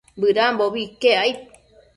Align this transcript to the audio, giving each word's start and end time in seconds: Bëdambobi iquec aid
Bëdambobi 0.19 0.79
iquec 0.87 1.15
aid 1.23 1.37